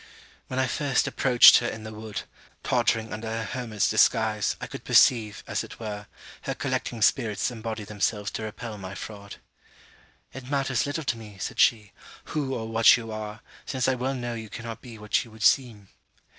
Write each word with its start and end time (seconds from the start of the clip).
When 0.47 0.57
I 0.57 0.65
first 0.65 1.05
approached 1.05 1.59
her 1.59 1.67
in 1.67 1.83
the 1.83 1.93
wood, 1.93 2.23
tottering 2.63 3.13
under 3.13 3.27
a 3.27 3.43
hermit's 3.43 3.87
disguise, 3.87 4.55
I 4.59 4.65
could 4.65 4.83
perceive, 4.83 5.43
as 5.45 5.63
it 5.63 5.79
were, 5.79 6.07
her 6.41 6.55
collecting 6.55 7.03
spirits 7.03 7.51
embody 7.51 7.83
themselves 7.83 8.31
to 8.31 8.41
repel 8.41 8.79
my 8.79 8.95
fraud. 8.95 9.35
'It 10.33 10.49
matters 10.49 10.87
little 10.87 11.03
to 11.03 11.17
me,' 11.19 11.37
said 11.39 11.59
she, 11.59 11.91
'who 12.23 12.55
or 12.55 12.67
what 12.67 12.97
you 12.97 13.11
are, 13.11 13.41
since 13.67 13.87
I 13.87 13.93
well 13.93 14.15
know 14.15 14.33
you 14.33 14.49
cannot 14.49 14.81
be 14.81 14.97
what 14.97 15.23
you 15.23 15.29
would 15.29 15.43
seem.' 15.43 15.87